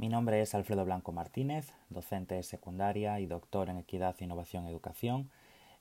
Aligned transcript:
Mi 0.00 0.08
nombre 0.08 0.40
es 0.40 0.54
Alfredo 0.54 0.86
Blanco 0.86 1.12
Martínez, 1.12 1.74
docente 1.90 2.34
de 2.34 2.42
secundaria 2.42 3.20
y 3.20 3.26
doctor 3.26 3.68
en 3.68 3.76
Equidad, 3.76 4.16
Innovación 4.20 4.64
y 4.64 4.70
Educación, 4.70 5.28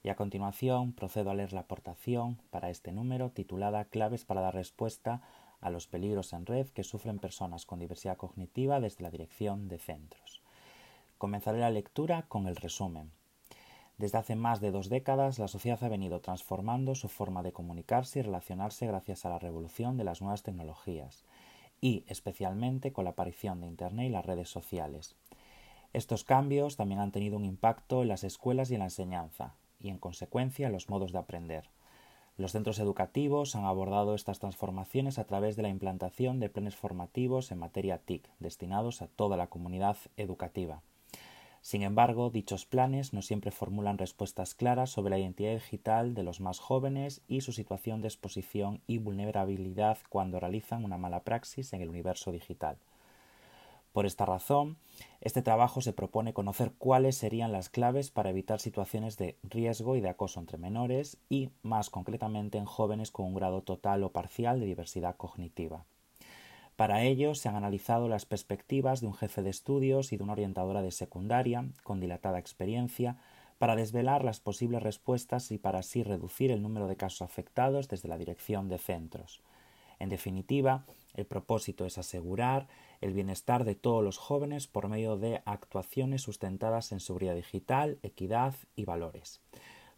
y 0.04 0.10
a 0.10 0.18
continuación 0.18 0.92
procedo 0.92 1.32
a 1.32 1.36
leer 1.36 1.54
la 1.54 1.62
aportación 1.62 2.38
para 2.50 2.70
este 2.70 2.92
número 2.92 3.30
titulada 3.30 3.86
Claves 3.86 4.26
para 4.26 4.42
dar 4.42 4.54
respuesta 4.54 5.22
a 5.62 5.70
los 5.70 5.88
peligros 5.88 6.34
en 6.34 6.46
red 6.46 6.68
que 6.68 6.84
sufren 6.84 7.20
personas 7.20 7.66
con 7.66 7.80
diversidad 7.80 8.18
cognitiva 8.18 8.82
desde 8.82 9.04
la 9.04 9.10
dirección 9.10 9.70
de 9.70 9.78
centros. 9.78 10.42
Comenzaré 11.18 11.60
la 11.60 11.72
lectura 11.72 12.26
con 12.28 12.46
el 12.48 12.58
resumen. 12.58 13.12
Desde 13.98 14.18
hace 14.18 14.36
más 14.36 14.60
de 14.60 14.72
dos 14.72 14.90
décadas, 14.90 15.40
la 15.40 15.48
sociedad 15.48 15.82
ha 15.82 15.88
venido 15.88 16.20
transformando 16.20 16.94
su 16.94 17.08
forma 17.08 17.42
de 17.42 17.54
comunicarse 17.54 18.20
y 18.20 18.24
relacionarse 18.24 18.86
gracias 18.86 19.24
a 19.24 19.30
la 19.30 19.40
revolución 19.40 19.96
de 19.96 20.04
las 20.04 20.20
nuevas 20.20 20.44
tecnologías 20.44 21.24
y 21.82 22.04
especialmente 22.08 22.92
con 22.92 23.06
la 23.06 23.12
aparición 23.12 23.62
de 23.62 23.68
Internet 23.68 24.08
y 24.08 24.12
las 24.12 24.26
redes 24.26 24.50
sociales. 24.50 25.16
Estos 25.94 26.24
cambios 26.24 26.78
también 26.78 27.00
han 27.00 27.12
tenido 27.12 27.38
un 27.38 27.46
impacto 27.46 28.02
en 28.02 28.10
las 28.10 28.24
escuelas 28.24 28.70
y 28.70 28.76
en 28.76 28.80
la 28.80 28.86
enseñanza, 28.86 29.56
y 29.80 29.90
en 29.90 29.98
consecuencia 29.98 30.68
en 30.68 30.74
los 30.74 30.90
modos 30.90 31.12
de 31.12 31.20
aprender. 31.20 31.70
Los 32.38 32.54
centros 32.54 32.80
educativos 32.80 33.56
han 33.56 33.66
abordado 33.66 34.16
estas 34.16 34.40
transformaciones 34.40 35.20
a 35.20 35.26
través 35.26 35.56
de 35.56 35.64
la 35.64 35.70
implantación 35.70 36.40
de 36.40 36.50
planes 36.50 36.76
formativos 36.76 37.52
en 37.52 37.60
materia 37.60 37.98
TIC, 37.98 38.30
destinados 38.40 39.02
a 39.02 39.08
toda 39.08 39.36
la 39.36 39.48
comunidad 39.48 39.98
educativa. 40.16 40.82
Sin 41.62 41.82
embargo, 41.84 42.30
dichos 42.30 42.66
planes 42.66 43.14
no 43.14 43.22
siempre 43.22 43.52
formulan 43.52 43.98
respuestas 43.98 44.56
claras 44.56 44.90
sobre 44.90 45.12
la 45.12 45.20
identidad 45.20 45.54
digital 45.54 46.14
de 46.14 46.24
los 46.24 46.40
más 46.40 46.60
jóvenes 46.60 47.22
y 47.28 47.42
su 47.42 47.52
situación 47.52 48.02
de 48.02 48.08
exposición 48.08 48.82
y 48.88 48.98
vulnerabilidad 48.98 49.98
cuando 50.10 50.40
realizan 50.40 50.86
una 50.86 50.98
mala 50.98 51.24
praxis 51.24 51.74
en 51.74 51.82
el 51.82 51.90
universo 51.90 52.32
digital. 52.32 52.78
Por 53.92 54.06
esta 54.06 54.26
razón, 54.26 54.78
este 55.20 55.42
trabajo 55.42 55.82
se 55.82 55.94
propone 55.94 56.34
conocer 56.34 56.72
cuáles 56.78 57.18
serían 57.18 57.52
las 57.52 57.70
claves 57.70 58.12
para 58.12 58.30
evitar 58.30 58.60
situaciones 58.60 59.18
de 59.18 59.36
riesgo 59.44 59.96
y 59.96 60.02
de 60.02 60.10
acoso 60.10 60.40
entre 60.40 60.58
menores 60.58 61.18
y, 61.28 61.50
más 61.64 61.90
concretamente, 61.90 62.60
en 62.60 62.66
jóvenes 62.66 63.12
con 63.12 63.26
un 63.26 63.34
grado 63.34 63.64
total 63.64 64.04
o 64.04 64.12
parcial 64.12 64.60
de 64.60 64.68
diversidad 64.68 65.18
cognitiva. 65.18 65.86
Para 66.80 67.04
ello 67.04 67.36
se 67.36 67.50
han 67.50 67.58
analizado 67.58 68.08
las 68.08 68.26
perspectivas 68.26 69.02
de 69.02 69.08
un 69.08 69.14
jefe 69.14 69.42
de 69.42 69.50
estudios 69.50 70.14
y 70.14 70.18
de 70.18 70.24
una 70.24 70.32
orientadora 70.32 70.82
de 70.82 70.92
secundaria 70.92 71.66
con 71.84 72.00
dilatada 72.00 72.40
experiencia 72.40 73.18
para 73.58 73.76
desvelar 73.76 74.24
las 74.24 74.40
posibles 74.40 74.82
respuestas 74.82 75.52
y 75.52 75.58
para 75.58 75.80
así 75.80 76.04
reducir 76.04 76.52
el 76.52 76.62
número 76.62 76.88
de 76.88 76.96
casos 76.96 77.22
afectados 77.22 77.90
desde 77.90 78.08
la 78.08 78.18
dirección 78.18 78.70
de 78.70 78.78
centros. 78.78 79.42
En 80.00 80.08
definitiva, 80.08 80.86
el 81.16 81.26
propósito 81.26 81.86
es 81.86 81.98
asegurar 81.98 82.70
el 83.02 83.12
bienestar 83.12 83.66
de 83.66 83.76
todos 83.76 84.02
los 84.02 84.18
jóvenes 84.18 84.68
por 84.68 84.88
medio 84.88 85.18
de 85.18 85.42
actuaciones 85.44 86.22
sustentadas 86.22 86.94
en 86.94 87.02
seguridad 87.02 87.36
digital, 87.36 88.00
equidad 88.04 88.56
y 88.78 88.86
valores. 88.86 89.42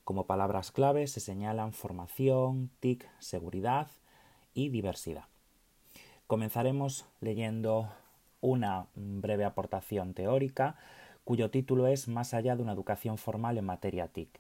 Como 0.04 0.26
palabras 0.26 0.72
clave 0.72 1.06
se 1.06 1.20
señalan 1.20 1.74
formación, 1.74 2.72
TIC, 2.80 3.08
seguridad 3.20 3.88
y 4.56 4.70
diversidad. 4.70 5.31
Comenzaremos 6.32 7.06
leyendo 7.20 7.90
una 8.40 8.88
breve 8.96 9.44
aportación 9.44 10.14
teórica 10.14 10.78
cuyo 11.26 11.52
título 11.52 11.88
es 11.88 12.08
Más 12.08 12.34
allá 12.34 12.56
de 12.56 12.64
una 12.64 12.72
educación 12.72 13.18
formal 13.18 13.58
en 13.58 13.66
materia 13.66 14.08
TIC. 14.08 14.40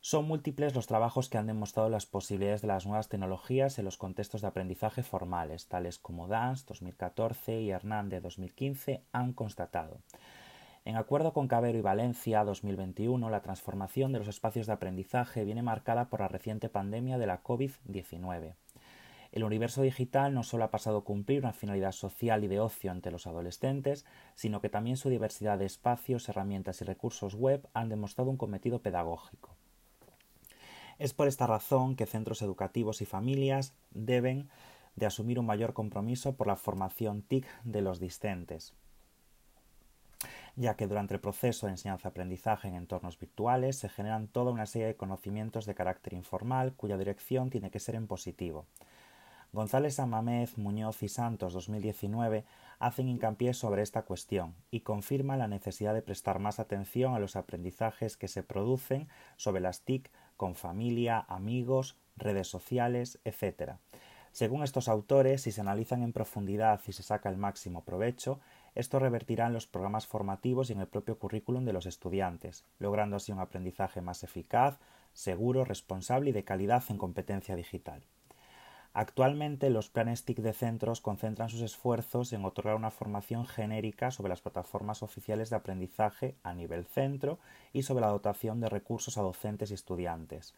Son 0.00 0.24
múltiples 0.24 0.72
los 0.72 0.86
trabajos 0.86 1.28
que 1.28 1.36
han 1.36 1.48
demostrado 1.48 1.88
las 1.88 2.06
posibilidades 2.06 2.62
de 2.62 2.68
las 2.68 2.86
nuevas 2.86 3.08
tecnologías 3.08 3.76
en 3.80 3.86
los 3.86 3.96
contextos 3.96 4.42
de 4.42 4.46
aprendizaje 4.46 5.02
formales, 5.02 5.66
tales 5.66 5.98
como 5.98 6.28
Dance 6.28 6.64
2014 6.68 7.60
y 7.60 7.70
Hernández 7.70 8.22
2015 8.22 9.02
han 9.10 9.32
constatado. 9.32 9.98
En 10.84 10.94
acuerdo 10.94 11.32
con 11.32 11.48
Cabero 11.48 11.76
y 11.76 11.82
Valencia 11.82 12.44
2021, 12.44 13.28
la 13.30 13.42
transformación 13.42 14.12
de 14.12 14.20
los 14.20 14.28
espacios 14.28 14.68
de 14.68 14.74
aprendizaje 14.74 15.42
viene 15.42 15.62
marcada 15.64 16.08
por 16.08 16.20
la 16.20 16.28
reciente 16.28 16.68
pandemia 16.68 17.18
de 17.18 17.26
la 17.26 17.42
COVID-19. 17.42 18.54
El 19.32 19.44
universo 19.44 19.82
digital 19.82 20.34
no 20.34 20.42
solo 20.42 20.64
ha 20.64 20.70
pasado 20.70 20.98
a 20.98 21.04
cumplir 21.04 21.40
una 21.40 21.52
finalidad 21.52 21.92
social 21.92 22.42
y 22.42 22.48
de 22.48 22.58
ocio 22.58 22.90
entre 22.90 23.12
los 23.12 23.28
adolescentes, 23.28 24.04
sino 24.34 24.60
que 24.60 24.68
también 24.68 24.96
su 24.96 25.08
diversidad 25.08 25.58
de 25.58 25.66
espacios, 25.66 26.28
herramientas 26.28 26.80
y 26.80 26.84
recursos 26.84 27.36
web 27.36 27.68
han 27.72 27.88
demostrado 27.88 28.30
un 28.30 28.36
cometido 28.36 28.80
pedagógico. 28.80 29.54
Es 30.98 31.14
por 31.14 31.28
esta 31.28 31.46
razón 31.46 31.96
que 31.96 32.06
centros 32.06 32.42
educativos 32.42 33.00
y 33.00 33.06
familias 33.06 33.72
deben 33.90 34.50
de 34.96 35.06
asumir 35.06 35.38
un 35.38 35.46
mayor 35.46 35.72
compromiso 35.72 36.34
por 36.34 36.46
la 36.46 36.56
formación 36.56 37.22
TIC 37.22 37.46
de 37.64 37.80
los 37.80 38.00
discentes, 38.00 38.74
ya 40.56 40.74
que 40.74 40.88
durante 40.88 41.14
el 41.14 41.20
proceso 41.20 41.66
de 41.66 41.72
enseñanza-aprendizaje 41.72 42.68
en 42.68 42.74
entornos 42.74 43.18
virtuales 43.18 43.78
se 43.78 43.88
generan 43.88 44.26
toda 44.26 44.50
una 44.52 44.66
serie 44.66 44.88
de 44.88 44.96
conocimientos 44.96 45.64
de 45.64 45.74
carácter 45.74 46.14
informal 46.14 46.74
cuya 46.74 46.98
dirección 46.98 47.48
tiene 47.48 47.70
que 47.70 47.80
ser 47.80 47.94
en 47.94 48.08
positivo. 48.08 48.66
González 49.52 49.98
Amamez, 49.98 50.58
Muñoz 50.58 51.02
y 51.02 51.08
Santos 51.08 51.52
2019 51.54 52.44
hacen 52.78 53.08
hincapié 53.08 53.52
sobre 53.52 53.82
esta 53.82 54.02
cuestión 54.02 54.54
y 54.70 54.82
confirman 54.82 55.40
la 55.40 55.48
necesidad 55.48 55.92
de 55.92 56.02
prestar 56.02 56.38
más 56.38 56.60
atención 56.60 57.14
a 57.14 57.18
los 57.18 57.34
aprendizajes 57.34 58.16
que 58.16 58.28
se 58.28 58.44
producen 58.44 59.08
sobre 59.36 59.60
las 59.60 59.82
TIC 59.82 60.08
con 60.36 60.54
familia, 60.54 61.24
amigos, 61.28 61.96
redes 62.16 62.46
sociales, 62.46 63.18
etc. 63.24 63.72
Según 64.30 64.62
estos 64.62 64.86
autores, 64.86 65.42
si 65.42 65.50
se 65.50 65.62
analizan 65.62 66.04
en 66.04 66.12
profundidad 66.12 66.80
y 66.86 66.92
se 66.92 67.02
saca 67.02 67.28
el 67.28 67.36
máximo 67.36 67.84
provecho, 67.84 68.38
esto 68.76 69.00
revertirá 69.00 69.48
en 69.48 69.52
los 69.52 69.66
programas 69.66 70.06
formativos 70.06 70.70
y 70.70 70.74
en 70.74 70.80
el 70.80 70.86
propio 70.86 71.18
currículum 71.18 71.64
de 71.64 71.72
los 71.72 71.86
estudiantes, 71.86 72.64
logrando 72.78 73.16
así 73.16 73.32
un 73.32 73.40
aprendizaje 73.40 74.00
más 74.00 74.22
eficaz, 74.22 74.78
seguro, 75.12 75.64
responsable 75.64 76.30
y 76.30 76.32
de 76.32 76.44
calidad 76.44 76.84
en 76.88 76.98
competencia 76.98 77.56
digital. 77.56 78.04
Actualmente 78.92 79.70
los 79.70 79.88
planes 79.88 80.24
TIC 80.24 80.38
de 80.38 80.52
centros 80.52 81.00
concentran 81.00 81.48
sus 81.48 81.60
esfuerzos 81.60 82.32
en 82.32 82.44
otorgar 82.44 82.74
una 82.74 82.90
formación 82.90 83.46
genérica 83.46 84.10
sobre 84.10 84.30
las 84.30 84.40
plataformas 84.40 85.04
oficiales 85.04 85.48
de 85.48 85.56
aprendizaje 85.56 86.34
a 86.42 86.54
nivel 86.54 86.84
centro 86.86 87.38
y 87.72 87.84
sobre 87.84 88.00
la 88.00 88.08
dotación 88.08 88.60
de 88.60 88.68
recursos 88.68 89.16
a 89.16 89.22
docentes 89.22 89.70
y 89.70 89.74
estudiantes. 89.74 90.54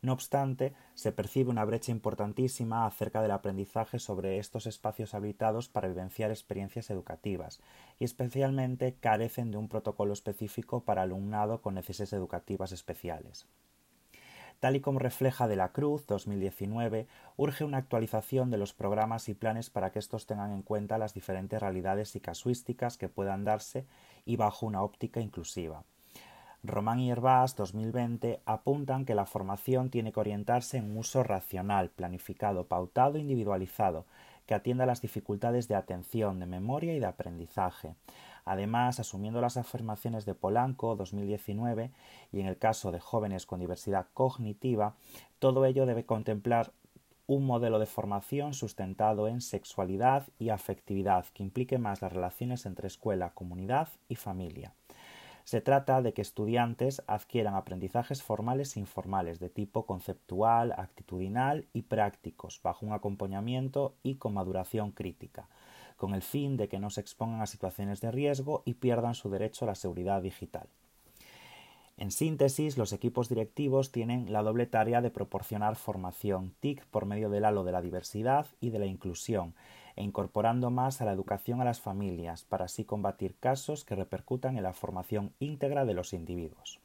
No 0.00 0.14
obstante, 0.14 0.74
se 0.94 1.12
percibe 1.12 1.50
una 1.50 1.64
brecha 1.64 1.92
importantísima 1.92 2.86
acerca 2.86 3.20
del 3.20 3.30
aprendizaje 3.30 3.98
sobre 3.98 4.38
estos 4.38 4.66
espacios 4.66 5.12
habitados 5.12 5.68
para 5.68 5.88
vivenciar 5.88 6.30
experiencias 6.30 6.88
educativas, 6.90 7.60
y 7.98 8.04
especialmente 8.04 8.96
carecen 8.98 9.50
de 9.50 9.58
un 9.58 9.68
protocolo 9.68 10.14
específico 10.14 10.84
para 10.84 11.02
alumnado 11.02 11.60
con 11.60 11.74
necesidades 11.74 12.14
educativas 12.14 12.72
especiales. 12.72 13.46
Tal 14.60 14.76
y 14.76 14.80
como 14.80 14.98
refleja 14.98 15.48
de 15.48 15.56
la 15.56 15.72
Cruz 15.72 16.06
2019, 16.06 17.06
urge 17.36 17.64
una 17.64 17.78
actualización 17.78 18.50
de 18.50 18.58
los 18.58 18.72
programas 18.72 19.28
y 19.28 19.34
planes 19.34 19.70
para 19.70 19.90
que 19.90 19.98
estos 19.98 20.26
tengan 20.26 20.52
en 20.52 20.62
cuenta 20.62 20.98
las 20.98 21.14
diferentes 21.14 21.60
realidades 21.60 22.16
y 22.16 22.20
casuísticas 22.20 22.96
que 22.96 23.08
puedan 23.08 23.44
darse 23.44 23.86
y 24.24 24.36
bajo 24.36 24.66
una 24.66 24.82
óptica 24.82 25.20
inclusiva. 25.20 25.84
Román 26.66 26.98
y 26.98 27.10
Herbás 27.10 27.56
2020 27.56 28.40
apuntan 28.46 29.04
que 29.04 29.14
la 29.14 29.26
formación 29.26 29.90
tiene 29.90 30.12
que 30.12 30.20
orientarse 30.20 30.78
en 30.78 30.90
un 30.90 30.96
uso 30.96 31.22
racional, 31.22 31.90
planificado, 31.90 32.66
pautado 32.66 33.18
individualizado, 33.18 34.06
que 34.46 34.54
atienda 34.54 34.86
las 34.86 35.02
dificultades 35.02 35.68
de 35.68 35.74
atención, 35.74 36.40
de 36.40 36.46
memoria 36.46 36.94
y 36.94 37.00
de 37.00 37.06
aprendizaje. 37.06 37.96
Además, 38.44 39.00
asumiendo 39.00 39.40
las 39.40 39.56
afirmaciones 39.56 40.26
de 40.26 40.34
Polanco 40.34 40.96
2019 40.96 41.90
y 42.32 42.40
en 42.40 42.46
el 42.46 42.58
caso 42.58 42.92
de 42.92 43.00
jóvenes 43.00 43.46
con 43.46 43.60
diversidad 43.60 44.06
cognitiva, 44.12 44.94
todo 45.38 45.64
ello 45.64 45.86
debe 45.86 46.04
contemplar 46.04 46.72
un 47.26 47.46
modelo 47.46 47.78
de 47.78 47.86
formación 47.86 48.52
sustentado 48.52 49.28
en 49.28 49.40
sexualidad 49.40 50.28
y 50.38 50.50
afectividad 50.50 51.24
que 51.32 51.42
implique 51.42 51.78
más 51.78 52.02
las 52.02 52.12
relaciones 52.12 52.66
entre 52.66 52.86
escuela, 52.86 53.30
comunidad 53.30 53.88
y 54.08 54.16
familia. 54.16 54.74
Se 55.44 55.62
trata 55.62 56.02
de 56.02 56.12
que 56.12 56.22
estudiantes 56.22 57.02
adquieran 57.06 57.54
aprendizajes 57.54 58.22
formales 58.22 58.76
e 58.76 58.80
informales 58.80 59.40
de 59.40 59.48
tipo 59.48 59.86
conceptual, 59.86 60.72
actitudinal 60.72 61.66
y 61.72 61.82
prácticos, 61.82 62.60
bajo 62.62 62.84
un 62.84 62.92
acompañamiento 62.92 63.94
y 64.02 64.16
con 64.16 64.34
maduración 64.34 64.90
crítica 64.90 65.48
con 65.96 66.14
el 66.14 66.22
fin 66.22 66.56
de 66.56 66.68
que 66.68 66.78
no 66.78 66.90
se 66.90 67.00
expongan 67.00 67.42
a 67.42 67.46
situaciones 67.46 68.00
de 68.00 68.10
riesgo 68.10 68.62
y 68.64 68.74
pierdan 68.74 69.14
su 69.14 69.30
derecho 69.30 69.64
a 69.64 69.68
la 69.68 69.74
seguridad 69.74 70.22
digital. 70.22 70.68
En 71.96 72.10
síntesis, 72.10 72.76
los 72.76 72.92
equipos 72.92 73.28
directivos 73.28 73.92
tienen 73.92 74.32
la 74.32 74.42
doble 74.42 74.66
tarea 74.66 75.00
de 75.00 75.10
proporcionar 75.10 75.76
formación 75.76 76.52
TIC 76.58 76.84
por 76.86 77.06
medio 77.06 77.30
del 77.30 77.44
halo 77.44 77.62
de 77.62 77.70
la 77.70 77.82
diversidad 77.82 78.46
y 78.60 78.70
de 78.70 78.80
la 78.80 78.86
inclusión, 78.86 79.54
e 79.94 80.02
incorporando 80.02 80.70
más 80.70 81.00
a 81.00 81.04
la 81.04 81.12
educación 81.12 81.60
a 81.60 81.64
las 81.64 81.80
familias, 81.80 82.42
para 82.42 82.64
así 82.64 82.84
combatir 82.84 83.36
casos 83.38 83.84
que 83.84 83.94
repercutan 83.94 84.56
en 84.56 84.64
la 84.64 84.72
formación 84.72 85.32
íntegra 85.38 85.84
de 85.84 85.94
los 85.94 86.12
individuos. 86.12 86.80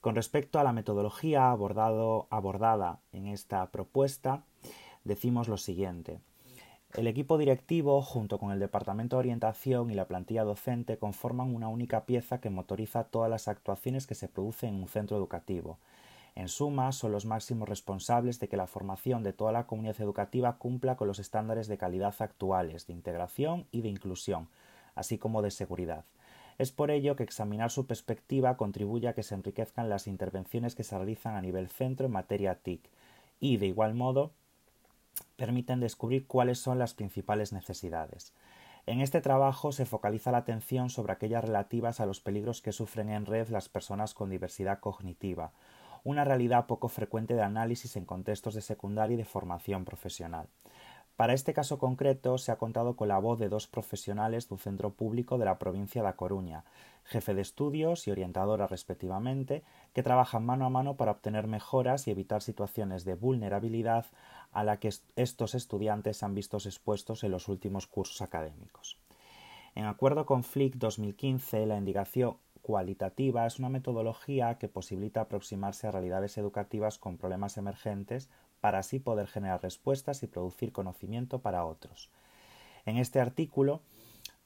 Con 0.00 0.16
respecto 0.16 0.58
a 0.58 0.64
la 0.64 0.72
metodología 0.72 1.50
abordada 1.50 2.98
en 3.12 3.26
esta 3.26 3.70
propuesta, 3.70 4.42
decimos 5.04 5.46
lo 5.46 5.56
siguiente. 5.56 6.18
El 6.94 7.06
equipo 7.06 7.36
directivo, 7.36 8.00
junto 8.00 8.38
con 8.38 8.50
el 8.50 8.58
Departamento 8.58 9.16
de 9.16 9.20
Orientación 9.20 9.90
y 9.90 9.94
la 9.94 10.08
plantilla 10.08 10.42
docente, 10.44 10.96
conforman 10.96 11.54
una 11.54 11.68
única 11.68 12.06
pieza 12.06 12.40
que 12.40 12.48
motoriza 12.48 13.04
todas 13.04 13.28
las 13.28 13.46
actuaciones 13.46 14.06
que 14.06 14.14
se 14.14 14.26
producen 14.26 14.74
en 14.74 14.82
un 14.82 14.88
centro 14.88 15.16
educativo. 15.18 15.78
En 16.34 16.48
suma, 16.48 16.92
son 16.92 17.12
los 17.12 17.26
máximos 17.26 17.68
responsables 17.68 18.40
de 18.40 18.48
que 18.48 18.56
la 18.56 18.66
formación 18.66 19.22
de 19.22 19.34
toda 19.34 19.52
la 19.52 19.66
comunidad 19.66 20.00
educativa 20.00 20.56
cumpla 20.56 20.96
con 20.96 21.08
los 21.08 21.18
estándares 21.18 21.68
de 21.68 21.76
calidad 21.76 22.14
actuales, 22.20 22.86
de 22.86 22.94
integración 22.94 23.66
y 23.70 23.82
de 23.82 23.88
inclusión, 23.90 24.48
así 24.94 25.18
como 25.18 25.42
de 25.42 25.50
seguridad. 25.50 26.06
Es 26.56 26.72
por 26.72 26.90
ello 26.90 27.16
que 27.16 27.22
examinar 27.22 27.70
su 27.70 27.86
perspectiva 27.86 28.56
contribuye 28.56 29.08
a 29.08 29.14
que 29.14 29.22
se 29.22 29.34
enriquezcan 29.34 29.90
las 29.90 30.06
intervenciones 30.06 30.74
que 30.74 30.84
se 30.84 30.96
realizan 30.96 31.36
a 31.36 31.42
nivel 31.42 31.68
centro 31.68 32.06
en 32.06 32.12
materia 32.12 32.54
TIC 32.54 32.88
y, 33.40 33.58
de 33.58 33.66
igual 33.66 33.94
modo, 33.94 34.32
permiten 35.36 35.80
descubrir 35.80 36.26
cuáles 36.26 36.58
son 36.58 36.78
las 36.78 36.94
principales 36.94 37.52
necesidades. 37.52 38.32
En 38.86 39.00
este 39.00 39.20
trabajo 39.20 39.70
se 39.72 39.84
focaliza 39.84 40.32
la 40.32 40.38
atención 40.38 40.88
sobre 40.88 41.12
aquellas 41.12 41.44
relativas 41.44 42.00
a 42.00 42.06
los 42.06 42.20
peligros 42.20 42.62
que 42.62 42.72
sufren 42.72 43.10
en 43.10 43.26
red 43.26 43.48
las 43.48 43.68
personas 43.68 44.14
con 44.14 44.30
diversidad 44.30 44.80
cognitiva, 44.80 45.52
una 46.04 46.24
realidad 46.24 46.66
poco 46.66 46.88
frecuente 46.88 47.34
de 47.34 47.42
análisis 47.42 47.96
en 47.96 48.06
contextos 48.06 48.54
de 48.54 48.62
secundaria 48.62 49.14
y 49.14 49.18
de 49.18 49.24
formación 49.24 49.84
profesional. 49.84 50.48
Para 51.18 51.34
este 51.34 51.52
caso 51.52 51.78
concreto 51.78 52.38
se 52.38 52.52
ha 52.52 52.58
contado 52.58 52.94
con 52.94 53.08
la 53.08 53.18
voz 53.18 53.40
de 53.40 53.48
dos 53.48 53.66
profesionales 53.66 54.48
de 54.48 54.54
un 54.54 54.60
centro 54.60 54.94
público 54.94 55.36
de 55.36 55.46
la 55.46 55.58
provincia 55.58 56.00
de 56.00 56.08
A 56.08 56.16
Coruña, 56.16 56.64
jefe 57.02 57.34
de 57.34 57.42
estudios 57.42 58.06
y 58.06 58.12
orientadora 58.12 58.68
respectivamente, 58.68 59.64
que 59.98 60.04
trabajan 60.04 60.46
mano 60.46 60.64
a 60.64 60.70
mano 60.70 60.96
para 60.96 61.10
obtener 61.10 61.48
mejoras 61.48 62.06
y 62.06 62.12
evitar 62.12 62.40
situaciones 62.40 63.04
de 63.04 63.16
vulnerabilidad 63.16 64.06
a 64.52 64.62
la 64.62 64.78
que 64.78 64.90
estos 65.16 65.56
estudiantes 65.56 66.22
han 66.22 66.36
visto 66.36 66.56
expuestos 66.58 67.24
en 67.24 67.32
los 67.32 67.48
últimos 67.48 67.88
cursos 67.88 68.22
académicos. 68.22 68.96
En 69.74 69.86
acuerdo 69.86 70.24
con 70.24 70.44
FLIC 70.44 70.76
2015, 70.76 71.66
la 71.66 71.78
indicación 71.78 72.36
cualitativa 72.62 73.44
es 73.44 73.58
una 73.58 73.70
metodología 73.70 74.56
que 74.58 74.68
posibilita 74.68 75.22
aproximarse 75.22 75.88
a 75.88 75.90
realidades 75.90 76.38
educativas 76.38 76.96
con 76.98 77.18
problemas 77.18 77.56
emergentes 77.56 78.28
para 78.60 78.78
así 78.78 79.00
poder 79.00 79.26
generar 79.26 79.64
respuestas 79.64 80.22
y 80.22 80.28
producir 80.28 80.70
conocimiento 80.70 81.40
para 81.40 81.64
otros. 81.64 82.08
En 82.86 82.98
este 82.98 83.18
artículo 83.18 83.80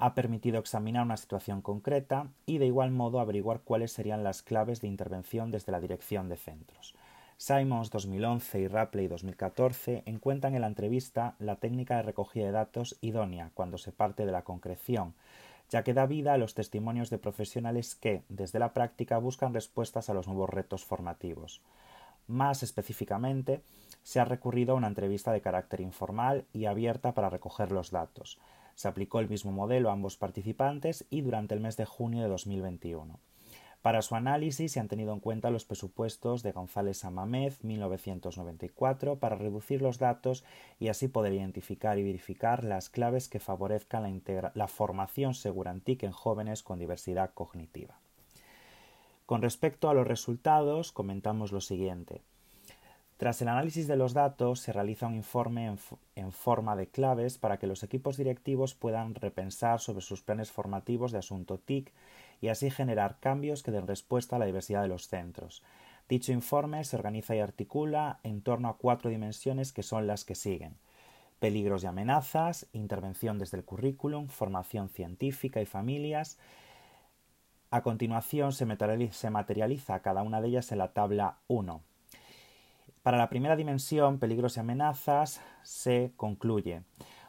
ha 0.02 0.14
permitido 0.14 0.58
examinar 0.58 1.04
una 1.04 1.16
situación 1.16 1.62
concreta 1.62 2.26
y 2.44 2.58
de 2.58 2.66
igual 2.66 2.90
modo 2.90 3.20
averiguar 3.20 3.60
cuáles 3.60 3.92
serían 3.92 4.24
las 4.24 4.42
claves 4.42 4.80
de 4.80 4.88
intervención 4.88 5.52
desde 5.52 5.70
la 5.70 5.78
dirección 5.78 6.28
de 6.28 6.36
centros. 6.36 6.96
Simons 7.36 7.88
2011 7.90 8.58
y 8.62 8.66
Rapley 8.66 9.06
2014 9.06 10.02
encuentran 10.06 10.56
en 10.56 10.62
la 10.62 10.66
entrevista 10.66 11.36
la 11.38 11.54
técnica 11.54 11.98
de 11.98 12.02
recogida 12.02 12.46
de 12.46 12.50
datos 12.50 12.98
idónea 13.00 13.52
cuando 13.54 13.78
se 13.78 13.92
parte 13.92 14.26
de 14.26 14.32
la 14.32 14.42
concreción, 14.42 15.14
ya 15.70 15.84
que 15.84 15.94
da 15.94 16.06
vida 16.06 16.34
a 16.34 16.38
los 16.38 16.54
testimonios 16.54 17.08
de 17.08 17.18
profesionales 17.18 17.94
que, 17.94 18.24
desde 18.28 18.58
la 18.58 18.72
práctica, 18.72 19.18
buscan 19.18 19.54
respuestas 19.54 20.10
a 20.10 20.14
los 20.14 20.26
nuevos 20.26 20.50
retos 20.50 20.84
formativos. 20.84 21.62
Más 22.26 22.64
específicamente, 22.64 23.62
se 24.02 24.18
ha 24.18 24.24
recurrido 24.24 24.72
a 24.72 24.76
una 24.78 24.88
entrevista 24.88 25.30
de 25.30 25.42
carácter 25.42 25.80
informal 25.80 26.44
y 26.52 26.64
abierta 26.64 27.14
para 27.14 27.30
recoger 27.30 27.70
los 27.70 27.92
datos. 27.92 28.40
Se 28.74 28.88
aplicó 28.88 29.20
el 29.20 29.28
mismo 29.28 29.52
modelo 29.52 29.90
a 29.90 29.92
ambos 29.92 30.16
participantes 30.16 31.04
y 31.10 31.20
durante 31.20 31.54
el 31.54 31.60
mes 31.60 31.76
de 31.76 31.84
junio 31.84 32.22
de 32.22 32.28
2021. 32.28 33.18
Para 33.82 34.00
su 34.02 34.14
análisis 34.14 34.70
se 34.70 34.78
han 34.78 34.86
tenido 34.86 35.12
en 35.12 35.18
cuenta 35.18 35.50
los 35.50 35.64
presupuestos 35.64 36.44
de 36.44 36.52
González 36.52 37.04
Amamez 37.04 37.64
1994 37.64 39.18
para 39.18 39.34
reducir 39.34 39.82
los 39.82 39.98
datos 39.98 40.44
y 40.78 40.86
así 40.86 41.08
poder 41.08 41.32
identificar 41.32 41.98
y 41.98 42.04
verificar 42.04 42.62
las 42.62 42.88
claves 42.88 43.28
que 43.28 43.40
favorezcan 43.40 44.22
la, 44.24 44.52
la 44.54 44.68
formación 44.68 45.34
segura 45.34 45.72
en 45.72 46.12
jóvenes 46.12 46.62
con 46.62 46.78
diversidad 46.78 47.34
cognitiva. 47.34 47.98
Con 49.26 49.42
respecto 49.42 49.90
a 49.90 49.94
los 49.94 50.06
resultados, 50.06 50.92
comentamos 50.92 51.50
lo 51.50 51.60
siguiente. 51.60 52.22
Tras 53.22 53.40
el 53.40 53.46
análisis 53.46 53.86
de 53.86 53.94
los 53.94 54.14
datos, 54.14 54.58
se 54.58 54.72
realiza 54.72 55.06
un 55.06 55.14
informe 55.14 55.76
en, 56.16 56.32
forma 56.32 56.74
de 56.74 56.88
claves 56.88 57.38
para 57.38 57.56
que 57.56 57.68
los 57.68 57.84
equipos 57.84 58.16
directivos 58.16 58.74
puedan 58.74 59.14
repensar 59.14 59.78
sobre 59.78 60.02
sus 60.02 60.22
planes 60.22 60.50
formativos 60.50 61.12
de 61.12 61.18
asunto 61.18 61.56
TIC 61.56 61.92
y 62.40 62.48
así 62.48 62.68
generar 62.68 63.20
cambios 63.20 63.62
que 63.62 63.70
den 63.70 63.86
respuesta 63.86 64.34
a 64.34 64.38
la 64.40 64.46
diversidad 64.46 64.82
de 64.82 64.88
los 64.88 65.06
centros. 65.06 65.62
Dicho 66.08 66.32
informe 66.32 66.82
se 66.82 66.96
organiza 66.96 67.36
y 67.36 67.38
articula 67.38 68.18
en 68.24 68.42
torno 68.42 68.68
a 68.68 68.76
cuatro 68.76 69.08
dimensiones 69.08 69.72
que 69.72 69.84
son 69.84 70.08
las 70.08 70.24
que 70.24 70.34
siguen 70.34 70.74
peligros 71.38 71.84
y 71.84 71.86
amenazas, 71.86 72.66
intervención 72.72 73.38
desde 73.38 73.56
el 73.56 73.64
currículum, 73.64 74.26
formación 74.26 74.88
científica 74.88 75.60
y 75.60 75.66
familias. 75.66 76.38
A 77.70 77.82
continuación 77.82 78.52
se 78.52 78.66
materializa 79.30 80.02
cada 80.02 80.24
una 80.24 80.40
de 80.40 80.48
ellas 80.48 80.72
en 80.72 80.78
la 80.78 80.92
tabla 80.92 81.38
1, 81.46 81.82
para 83.02 83.18
la 83.18 83.28
primera 83.28 83.56
dimensión, 83.56 84.18
peligros 84.18 84.56
y 84.56 84.60
amenazas, 84.60 85.40
se 85.62 86.12
concluye. 86.16 86.82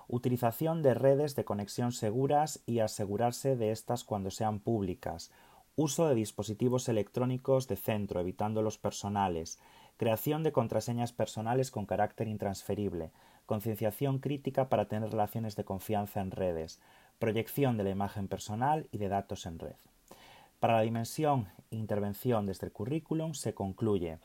Utilización 0.07 0.83
de 0.83 0.93
redes 0.93 1.35
de 1.35 1.45
conexión 1.45 1.91
seguras 1.91 2.61
y 2.67 2.79
asegurarse 2.79 3.55
de 3.55 3.71
estas 3.71 4.03
cuando 4.03 4.29
sean 4.29 4.59
públicas, 4.59 5.31
uso 5.75 6.07
de 6.07 6.13
dispositivos 6.13 6.87
electrónicos 6.89 7.67
de 7.67 7.75
centro, 7.75 8.19
evitando 8.19 8.61
los 8.61 8.77
personales, 8.77 9.59
creación 9.97 10.43
de 10.43 10.51
contraseñas 10.51 11.11
personales 11.11 11.71
con 11.71 11.87
carácter 11.87 12.27
intransferible, 12.27 13.11
concienciación 13.47 14.19
crítica 14.19 14.69
para 14.69 14.87
tener 14.87 15.09
relaciones 15.09 15.55
de 15.55 15.65
confianza 15.65 16.21
en 16.21 16.29
redes, 16.29 16.79
proyección 17.17 17.77
de 17.77 17.85
la 17.85 17.89
imagen 17.89 18.27
personal 18.27 18.87
y 18.91 18.99
de 18.99 19.09
datos 19.09 19.47
en 19.47 19.57
red. 19.57 19.75
Para 20.59 20.75
la 20.75 20.81
dimensión 20.81 21.47
intervención 21.71 22.45
desde 22.45 22.67
el 22.67 22.71
currículum 22.71 23.33
se 23.33 23.55
concluye 23.55 24.19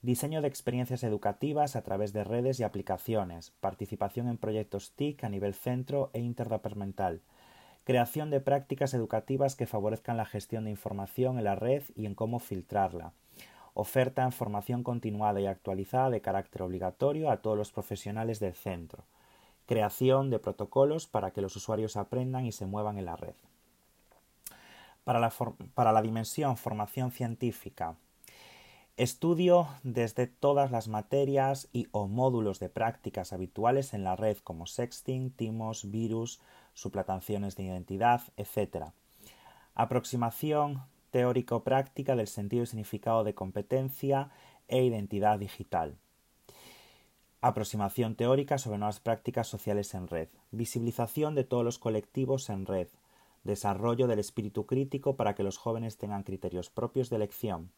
Diseño 0.00 0.42
de 0.42 0.48
experiencias 0.48 1.02
educativas 1.02 1.74
a 1.74 1.82
través 1.82 2.12
de 2.12 2.22
redes 2.22 2.60
y 2.60 2.62
aplicaciones, 2.62 3.52
participación 3.60 4.28
en 4.28 4.38
proyectos 4.38 4.92
TIC 4.92 5.24
a 5.24 5.28
nivel 5.28 5.54
centro 5.54 6.10
e 6.12 6.20
interdepartamental, 6.20 7.20
creación 7.82 8.30
de 8.30 8.40
prácticas 8.40 8.94
educativas 8.94 9.56
que 9.56 9.66
favorezcan 9.66 10.16
la 10.16 10.24
gestión 10.24 10.64
de 10.64 10.70
información 10.70 11.36
en 11.36 11.44
la 11.44 11.56
red 11.56 11.82
y 11.96 12.06
en 12.06 12.14
cómo 12.14 12.38
filtrarla, 12.38 13.12
oferta 13.74 14.22
en 14.22 14.30
formación 14.30 14.84
continuada 14.84 15.40
y 15.40 15.46
actualizada 15.46 16.10
de 16.10 16.20
carácter 16.20 16.62
obligatorio 16.62 17.28
a 17.28 17.38
todos 17.38 17.58
los 17.58 17.72
profesionales 17.72 18.38
del 18.38 18.54
centro, 18.54 19.02
creación 19.66 20.30
de 20.30 20.38
protocolos 20.38 21.08
para 21.08 21.32
que 21.32 21.40
los 21.40 21.56
usuarios 21.56 21.96
aprendan 21.96 22.46
y 22.46 22.52
se 22.52 22.66
muevan 22.66 22.98
en 22.98 23.06
la 23.06 23.16
red. 23.16 23.34
Para 25.02 25.18
la, 25.18 25.32
para 25.74 25.92
la 25.92 26.02
dimensión 26.02 26.56
formación 26.56 27.10
científica, 27.10 27.96
Estudio 28.98 29.68
desde 29.84 30.26
todas 30.26 30.72
las 30.72 30.88
materias 30.88 31.68
y 31.72 31.86
o 31.92 32.08
módulos 32.08 32.58
de 32.58 32.68
prácticas 32.68 33.32
habituales 33.32 33.94
en 33.94 34.02
la 34.02 34.16
red 34.16 34.38
como 34.38 34.66
sexting, 34.66 35.30
timos, 35.30 35.88
virus, 35.92 36.40
suplantaciones 36.74 37.54
de 37.54 37.62
identidad, 37.62 38.22
etc. 38.36 38.86
Aproximación 39.76 40.82
teórico-práctica 41.12 42.16
del 42.16 42.26
sentido 42.26 42.64
y 42.64 42.66
significado 42.66 43.22
de 43.22 43.36
competencia 43.36 44.30
e 44.66 44.82
identidad 44.82 45.38
digital. 45.38 45.94
Aproximación 47.40 48.16
teórica 48.16 48.58
sobre 48.58 48.78
nuevas 48.78 48.98
prácticas 48.98 49.46
sociales 49.46 49.94
en 49.94 50.08
red. 50.08 50.26
Visibilización 50.50 51.36
de 51.36 51.44
todos 51.44 51.64
los 51.64 51.78
colectivos 51.78 52.50
en 52.50 52.66
red. 52.66 52.88
Desarrollo 53.44 54.08
del 54.08 54.18
espíritu 54.18 54.66
crítico 54.66 55.14
para 55.14 55.36
que 55.36 55.44
los 55.44 55.56
jóvenes 55.56 55.98
tengan 55.98 56.24
criterios 56.24 56.68
propios 56.68 57.10
de 57.10 57.16
elección 57.16 57.70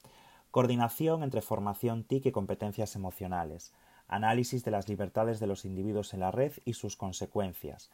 Coordinación 0.50 1.22
entre 1.22 1.42
formación 1.42 2.02
TIC 2.02 2.26
y 2.26 2.32
competencias 2.32 2.96
emocionales. 2.96 3.72
Análisis 4.08 4.64
de 4.64 4.72
las 4.72 4.88
libertades 4.88 5.38
de 5.38 5.46
los 5.46 5.64
individuos 5.64 6.12
en 6.12 6.18
la 6.18 6.32
red 6.32 6.52
y 6.64 6.72
sus 6.72 6.96
consecuencias. 6.96 7.88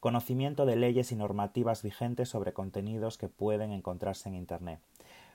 Conocimiento 0.00 0.64
de 0.64 0.76
leyes 0.76 1.12
y 1.12 1.16
normativas 1.16 1.82
vigentes 1.82 2.30
sobre 2.30 2.54
contenidos 2.54 3.18
que 3.18 3.28
pueden 3.28 3.72
encontrarse 3.72 4.30
en 4.30 4.36
Internet. 4.36 4.80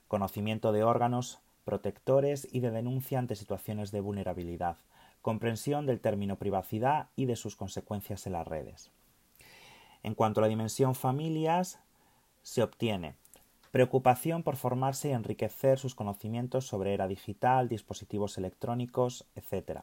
Conocimiento 0.08 0.72
de 0.72 0.84
órganos 0.84 1.42
protectores 1.64 2.48
y 2.52 2.60
de 2.62 2.72
denuncia 2.72 3.20
ante 3.20 3.36
situaciones 3.36 3.92
de 3.92 4.02
vulnerabilidad. 4.02 4.78
Comprensión 5.22 5.86
del 5.86 6.00
término 6.00 6.38
privacidad 6.38 7.10
y 7.16 7.26
de 7.26 7.36
sus 7.36 7.56
consecuencias 7.56 8.26
en 8.26 8.34
las 8.34 8.48
redes. 8.48 8.90
En 10.02 10.16
cuanto 10.16 10.40
a 10.40 10.44
la 10.44 10.48
dimensión 10.48 10.96
familias, 10.96 11.80
se 12.42 12.64
obtiene 12.64 13.16
Preocupación 13.74 14.44
por 14.44 14.56
formarse 14.56 15.10
y 15.10 15.14
enriquecer 15.14 15.80
sus 15.80 15.96
conocimientos 15.96 16.68
sobre 16.68 16.94
era 16.94 17.08
digital, 17.08 17.70
dispositivos 17.70 18.38
electrónicos, 18.38 19.26
etc. 19.34 19.80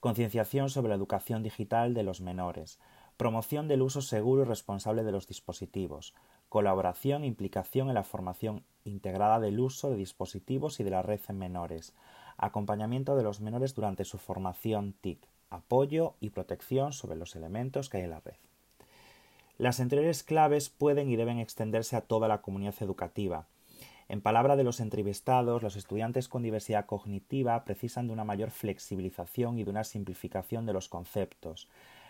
Concienciación 0.00 0.68
sobre 0.68 0.90
la 0.90 0.96
educación 0.96 1.42
digital 1.42 1.94
de 1.94 2.02
los 2.02 2.20
menores. 2.20 2.78
Promoción 3.16 3.68
del 3.68 3.80
uso 3.80 4.02
seguro 4.02 4.42
y 4.42 4.44
responsable 4.44 5.02
de 5.02 5.12
los 5.12 5.26
dispositivos. 5.26 6.12
Colaboración 6.50 7.22
e 7.22 7.26
implicación 7.26 7.88
en 7.88 7.94
la 7.94 8.04
formación 8.04 8.64
integrada 8.84 9.40
del 9.40 9.60
uso 9.60 9.88
de 9.88 9.96
dispositivos 9.96 10.78
y 10.78 10.84
de 10.84 10.90
la 10.90 11.00
red 11.00 11.20
en 11.26 11.38
menores. 11.38 11.94
Acompañamiento 12.36 13.16
de 13.16 13.22
los 13.22 13.40
menores 13.40 13.74
durante 13.74 14.04
su 14.04 14.18
formación 14.18 14.92
TIC. 15.00 15.26
apoyo 15.48 16.16
y 16.20 16.28
protección 16.28 16.92
sobre 16.92 17.16
los 17.16 17.34
elementos 17.34 17.88
que 17.88 17.96
hay 17.96 18.02
en 18.02 18.10
la 18.10 18.20
red. 18.20 18.36
Las 19.58 19.80
anteriores 19.80 20.22
claves 20.22 20.70
pueden 20.70 21.10
y 21.10 21.16
deben 21.16 21.38
extenderse 21.38 21.96
a 21.96 22.00
toda 22.00 22.26
la 22.26 22.40
comunidad 22.40 22.74
educativa. 22.80 23.46
En 24.08 24.20
palabra 24.20 24.56
de 24.56 24.64
los 24.64 24.80
entrevistados, 24.80 25.62
los 25.62 25.76
estudiantes 25.76 26.28
con 26.28 26.42
diversidad 26.42 26.86
cognitiva 26.86 27.64
precisan 27.64 28.06
de 28.06 28.12
una 28.12 28.24
mayor 28.24 28.50
flexibilización 28.50 29.58
y 29.58 29.64
de 29.64 29.70
una 29.70 29.84
simplificación 29.84 30.66
de 30.66 30.72
los 30.72 30.88
conceptos. 30.88 31.68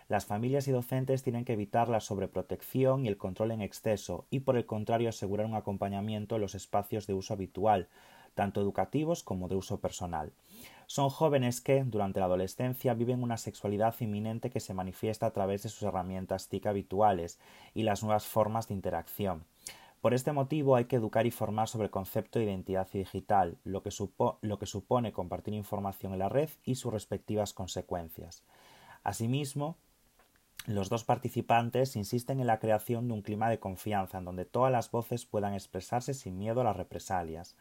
Las 0.09 0.27
familias 0.27 0.67
y 0.69 0.73
docentes 0.73 1.23
tienen 1.23 1.45
que 1.45 1.53
evitar 1.53 1.89
la 1.89 2.01
sobreprotección 2.01 3.05
y 3.05 3.09
el 3.09 3.17
control 3.17 3.53
en 3.53 3.63
exceso 3.63 4.27
y, 4.31 4.41
por 4.41 4.57
el 4.57 4.67
contrario, 4.67 5.09
asegurar 5.09 5.47
un 5.47 5.55
acompañamiento 5.55 6.37
en 6.37 6.43
los 6.43 6.55
espacios 6.55 7.07
de 7.07 7.15
uso 7.15 7.35
habitual, 7.35 7.89
tanto 8.35 8.61
educativos 8.61 9.23
como 9.23 9.49
de 9.49 9.57
uso 9.57 9.81
personal. 9.81 10.33
Son 10.87 11.09
jóvenes 11.09 11.61
que, 11.61 11.85
durante 11.85 12.21
la 12.21 12.27
adolescencia, 12.27 12.95
viven 12.95 13.23
una 13.23 13.37
sexualidad 13.37 13.95
inminente 14.01 14.51
que 14.51 14.61
se 14.61 14.75
manifiesta 14.75 15.27
a 15.27 15.33
través 15.33 15.63
de 15.63 15.69
sus 15.69 15.83
herramientas 15.85 16.49
TIC 16.49 16.67
habituales 16.67 17.39
y 17.75 17.83
las 17.83 18.03
nuevas 18.03 18.27
formas 18.27 18.69
de 18.69 18.75
interacción. 18.75 19.45
Por 20.03 20.15
este 20.15 20.33
motivo 20.33 20.75
hay 20.75 20.87
que 20.87 20.97
educar 20.97 21.27
y 21.27 21.31
formar 21.31 21.69
sobre 21.69 21.85
el 21.85 21.91
concepto 21.91 22.39
de 22.39 22.47
identidad 22.47 22.89
digital, 22.93 23.57
lo 23.63 23.83
que, 23.83 23.91
lo 24.41 24.59
que 24.59 24.67
supone 24.67 25.13
compartir 25.13 25.55
información 25.55 26.13
en 26.13 26.19
la 26.19 26.29
red 26.29 26.51
y 26.65 26.75
sus 26.75 26.93
respectivas 26.93 27.53
consecuencias. 27.53 28.43
Asimismo, 29.05 29.77
los 30.67 30.89
dos 30.89 31.05
participantes 31.05 31.97
insisten 31.97 32.41
en 32.41 32.47
la 32.47 32.59
creación 32.59 33.09
de 33.09 33.15
un 33.15 33.23
clima 33.23 33.49
de 33.49 33.59
confianza 33.59 34.19
en 34.19 34.25
donde 34.25 34.45
todas 34.45 34.71
las 34.71 34.91
voces 34.91 35.25
puedan 35.27 35.55
expresarse 35.55 36.15
sin 36.15 36.39
miedo 36.39 36.61
a 36.61 36.65
las 36.65 36.77
represalias. 36.77 37.57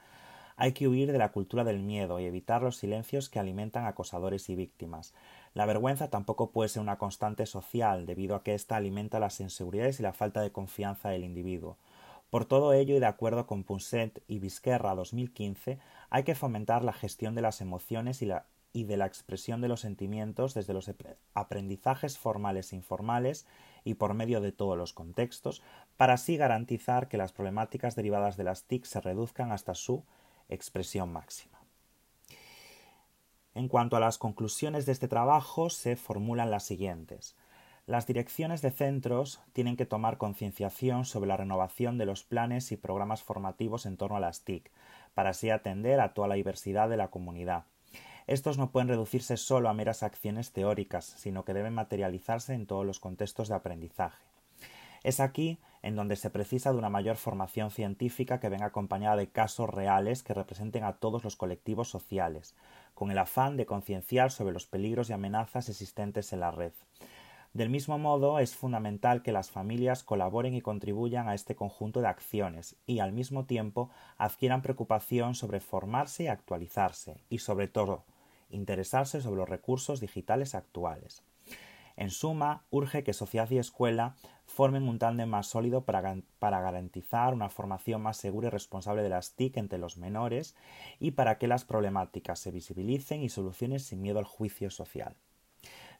Hay 0.61 0.73
que 0.73 0.87
huir 0.87 1.11
de 1.11 1.17
la 1.17 1.31
cultura 1.31 1.63
del 1.63 1.79
miedo 1.79 2.19
y 2.19 2.25
evitar 2.25 2.61
los 2.61 2.77
silencios 2.77 3.29
que 3.29 3.39
alimentan 3.39 3.87
acosadores 3.87 4.47
y 4.47 4.55
víctimas. 4.55 5.15
La 5.55 5.65
vergüenza 5.65 6.11
tampoco 6.11 6.51
puede 6.51 6.69
ser 6.69 6.83
una 6.83 6.99
constante 6.99 7.47
social, 7.47 8.05
debido 8.05 8.35
a 8.35 8.43
que 8.43 8.53
ésta 8.53 8.75
alimenta 8.75 9.19
las 9.19 9.39
inseguridades 9.39 9.99
y 9.99 10.03
la 10.03 10.13
falta 10.13 10.39
de 10.39 10.51
confianza 10.51 11.09
del 11.09 11.23
individuo. 11.23 11.79
Por 12.29 12.45
todo 12.45 12.73
ello, 12.73 12.95
y 12.95 12.99
de 12.99 13.07
acuerdo 13.07 13.47
con 13.47 13.63
Punset 13.63 14.21
y 14.27 14.37
Vizquerra 14.37 14.93
2015, 14.93 15.79
hay 16.11 16.23
que 16.23 16.35
fomentar 16.35 16.83
la 16.83 16.93
gestión 16.93 17.33
de 17.33 17.41
las 17.41 17.59
emociones 17.61 18.21
y, 18.21 18.29
y 18.71 18.83
de 18.83 18.97
la 18.97 19.07
expresión 19.07 19.61
de 19.61 19.67
los 19.67 19.79
sentimientos 19.79 20.53
desde 20.53 20.75
los 20.75 20.91
aprendizajes 21.33 22.19
formales 22.19 22.71
e 22.71 22.75
informales 22.75 23.47
y 23.83 23.95
por 23.95 24.13
medio 24.13 24.41
de 24.41 24.51
todos 24.51 24.77
los 24.77 24.93
contextos, 24.93 25.63
para 25.97 26.13
así 26.13 26.37
garantizar 26.37 27.07
que 27.07 27.17
las 27.17 27.33
problemáticas 27.33 27.95
derivadas 27.95 28.37
de 28.37 28.43
las 28.43 28.65
TIC 28.65 28.85
se 28.85 29.01
reduzcan 29.01 29.51
hasta 29.51 29.73
su 29.73 30.03
expresión 30.51 31.11
máxima. 31.11 31.59
En 33.53 33.67
cuanto 33.67 33.97
a 33.97 33.99
las 33.99 34.17
conclusiones 34.17 34.85
de 34.85 34.93
este 34.93 35.07
trabajo, 35.07 35.69
se 35.69 35.95
formulan 35.95 36.51
las 36.51 36.63
siguientes. 36.63 37.35
Las 37.87 38.07
direcciones 38.07 38.61
de 38.61 38.71
centros 38.71 39.41
tienen 39.53 39.75
que 39.75 39.85
tomar 39.85 40.17
concienciación 40.17 41.03
sobre 41.03 41.27
la 41.27 41.35
renovación 41.35 41.97
de 41.97 42.05
los 42.05 42.23
planes 42.23 42.71
y 42.71 42.77
programas 42.77 43.23
formativos 43.23 43.85
en 43.85 43.97
torno 43.97 44.15
a 44.15 44.21
las 44.21 44.43
TIC, 44.43 44.71
para 45.13 45.31
así 45.31 45.49
atender 45.49 45.99
a 45.99 46.13
toda 46.13 46.27
la 46.27 46.35
diversidad 46.35 46.87
de 46.87 46.97
la 46.97 47.09
comunidad. 47.09 47.65
Estos 48.27 48.57
no 48.57 48.71
pueden 48.71 48.87
reducirse 48.87 49.35
solo 49.35 49.67
a 49.67 49.73
meras 49.73 50.03
acciones 50.03 50.53
teóricas, 50.53 51.05
sino 51.17 51.43
que 51.43 51.53
deben 51.53 51.73
materializarse 51.73 52.53
en 52.53 52.67
todos 52.67 52.85
los 52.85 52.99
contextos 52.99 53.49
de 53.49 53.55
aprendizaje. 53.55 54.30
Es 55.03 55.19
aquí 55.19 55.59
en 55.81 55.95
donde 55.95 56.15
se 56.15 56.29
precisa 56.29 56.71
de 56.71 56.77
una 56.77 56.89
mayor 56.89 57.15
formación 57.15 57.71
científica 57.71 58.39
que 58.39 58.49
venga 58.49 58.67
acompañada 58.67 59.15
de 59.15 59.29
casos 59.29 59.69
reales 59.69 60.21
que 60.21 60.33
representen 60.33 60.83
a 60.83 60.93
todos 60.93 61.23
los 61.23 61.35
colectivos 61.35 61.89
sociales, 61.89 62.55
con 62.93 63.09
el 63.09 63.17
afán 63.17 63.57
de 63.57 63.65
concienciar 63.65 64.31
sobre 64.31 64.53
los 64.53 64.67
peligros 64.67 65.09
y 65.09 65.13
amenazas 65.13 65.69
existentes 65.69 66.33
en 66.33 66.41
la 66.41 66.51
red. 66.51 66.73
Del 67.53 67.69
mismo 67.69 67.97
modo, 67.97 68.39
es 68.39 68.55
fundamental 68.55 69.23
que 69.23 69.33
las 69.33 69.49
familias 69.49 70.03
colaboren 70.03 70.53
y 70.53 70.61
contribuyan 70.61 71.27
a 71.27 71.33
este 71.33 71.55
conjunto 71.55 71.99
de 71.99 72.07
acciones 72.07 72.77
y, 72.85 72.99
al 72.99 73.11
mismo 73.11 73.45
tiempo, 73.45 73.89
adquieran 74.17 74.61
preocupación 74.61 75.35
sobre 75.35 75.59
formarse 75.59 76.23
y 76.23 76.27
actualizarse 76.27 77.17
y, 77.27 77.39
sobre 77.39 77.67
todo, 77.67 78.05
interesarse 78.51 79.19
sobre 79.19 79.39
los 79.39 79.49
recursos 79.49 79.99
digitales 79.99 80.55
actuales. 80.55 81.23
En 81.97 82.09
suma, 82.09 82.63
urge 82.69 83.03
que 83.03 83.11
sociedad 83.11 83.49
y 83.51 83.57
escuela 83.57 84.15
formen 84.51 84.87
un 84.87 84.99
tándem 84.99 85.29
más 85.29 85.47
sólido 85.47 85.85
para, 85.85 86.17
para, 86.37 86.61
garantizar 86.61 87.33
una 87.33 87.49
formación 87.49 88.01
más 88.01 88.17
segura 88.17 88.47
y 88.47 88.51
responsable 88.51 89.01
de 89.01 89.09
las 89.09 89.33
TIC 89.35 89.57
entre 89.57 89.79
los 89.79 89.97
menores 89.97 90.55
y 90.99 91.11
para 91.11 91.37
que 91.37 91.47
las 91.47 91.63
problemáticas 91.63 92.39
se 92.39 92.51
visibilicen 92.51 93.23
y 93.23 93.29
solucionen 93.29 93.79
sin 93.79 94.01
miedo 94.01 94.19
al 94.19 94.25
juicio 94.25 94.69
social. 94.69 95.15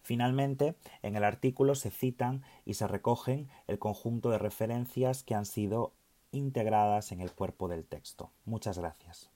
Finalmente, 0.02 0.76
en 1.02 1.16
el 1.16 1.24
artículo 1.24 1.76
se 1.76 1.92
citan 1.92 2.44
y 2.66 2.74
se 2.74 2.88
recogen 2.88 3.48
el 3.68 3.80
conjunto 3.80 4.32
de 4.32 4.40
referencias 4.40 5.24
que 5.24 5.36
han 5.36 5.46
sido 5.46 5.94
integradas 6.32 7.12
en 7.12 7.22
el 7.22 7.32
cuerpo 7.32 7.68
del 7.68 7.86
texto. 7.86 8.32
Muchas 8.46 8.78
gracias. 8.78 9.32